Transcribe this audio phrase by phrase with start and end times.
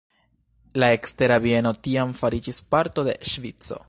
[0.83, 3.79] La Ekstera Bieno tiam fariĝis parto de Ŝvico.